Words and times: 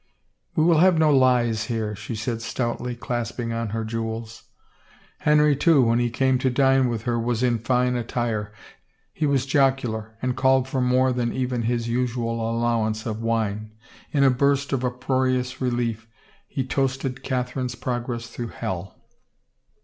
"We 0.55 0.63
will 0.63 0.79
have 0.79 0.97
no 0.97 1.15
lies 1.15 1.65
here, 1.65 1.95
she 1.95 2.15
said 2.15 2.41
stoutly, 2.41 2.95
clasping 2.95 3.53
on 3.53 3.69
her 3.69 3.85
jewels. 3.85 4.45
Henry, 5.19 5.55
too, 5.55 5.83
when 5.83 5.99
he 5.99 6.09
came 6.09 6.39
to 6.39 6.49
dine 6.49 6.89
with 6.89 7.03
her 7.03 7.19
was 7.19 7.43
in 7.43 7.59
fine 7.59 7.95
attire. 7.95 8.51
He 9.13 9.27
was 9.27 9.45
jocular 9.45 10.17
and 10.19 10.35
called 10.35 10.67
for 10.67 10.81
more 10.81 11.13
than 11.13 11.31
even 11.31 11.61
his 11.61 11.87
usual 11.87 12.41
allowance 12.49 13.05
of 13.05 13.21
wine; 13.21 13.73
in 14.11 14.23
a 14.23 14.31
burst 14.31 14.73
of 14.73 14.79
uproari 14.79 15.37
ous 15.39 15.61
relief 15.61 16.07
he 16.47 16.65
toasted 16.65 17.21
Catherine's 17.21 17.75
progress 17.75 18.25
through 18.25 18.47
hell. 18.47 18.95